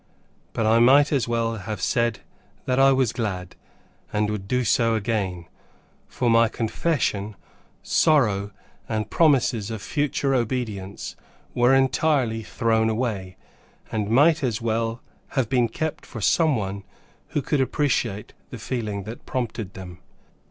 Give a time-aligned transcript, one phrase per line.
[0.53, 2.21] But I might as well have said
[2.65, 3.55] that I was glad,
[4.11, 5.45] and would do so again,
[6.07, 7.35] for my confession,
[7.83, 8.49] sorrow,
[8.89, 11.15] and promises of future obedience
[11.53, 13.37] were entirely thrown away,
[13.91, 15.03] and might as well
[15.37, 16.83] have been kept for some one
[17.37, 19.99] who could appreciate the feeling that prompted them.